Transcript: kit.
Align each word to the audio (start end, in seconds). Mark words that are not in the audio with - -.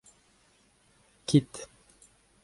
kit. 1.27 1.51